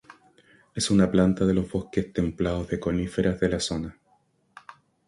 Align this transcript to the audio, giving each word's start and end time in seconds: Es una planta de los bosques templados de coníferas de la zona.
Es 0.73 0.89
una 0.89 1.11
planta 1.11 1.45
de 1.45 1.53
los 1.53 1.69
bosques 1.71 2.11
templados 2.11 2.69
de 2.69 2.79
coníferas 2.79 3.39
de 3.39 3.49
la 3.49 3.59
zona. 3.59 3.99